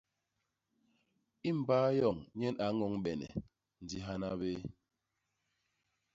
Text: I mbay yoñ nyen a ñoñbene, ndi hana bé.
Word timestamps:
I 1.49 1.49
mbay 1.59 1.87
yoñ 1.99 2.17
nyen 2.39 2.55
a 2.65 2.67
ñoñbene, 2.77 3.27
ndi 3.83 3.97
hana 4.07 4.29
bé. 4.39 4.51